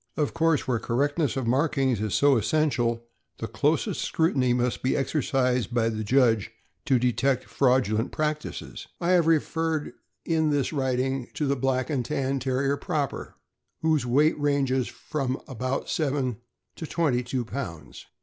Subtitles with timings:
[0.17, 3.05] Of course, where correctness of markings is so essential,
[3.37, 6.49] the closest scrutiny must be exercised by the judge
[6.85, 8.87] to detect fraudulent practices.
[8.99, 9.93] I have referred
[10.25, 13.35] in this writing to the Black and Tan Terrier proper,
[13.83, 16.41] whose weight ranges from about seven
[16.77, 18.07] to twenty two pounds.